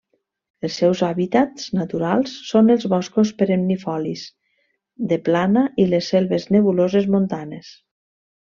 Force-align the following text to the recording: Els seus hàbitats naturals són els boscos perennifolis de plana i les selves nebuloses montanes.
Els 0.67 0.77
seus 0.81 1.01
hàbitats 1.07 1.67
naturals 1.79 2.33
són 2.47 2.75
els 2.75 2.87
boscos 2.95 3.33
perennifolis 3.43 4.25
de 5.13 5.23
plana 5.29 5.67
i 5.85 5.89
les 5.95 6.11
selves 6.15 6.53
nebuloses 6.57 7.11
montanes. 7.19 7.75